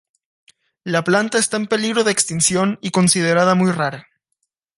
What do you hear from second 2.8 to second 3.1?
y